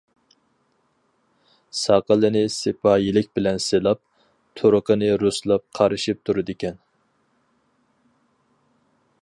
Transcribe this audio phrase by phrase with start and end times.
[1.79, 4.01] ساقىلىنى سىپايىلىك بىلەن سىلاپ،
[4.63, 6.81] تۇرقىنى رۇسلاپ قارىشىپ تۇرىدىكەن.